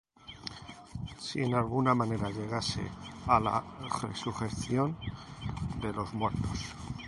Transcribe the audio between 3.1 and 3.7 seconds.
á la